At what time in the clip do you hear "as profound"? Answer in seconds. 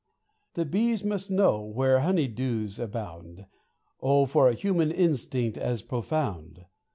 5.59-6.65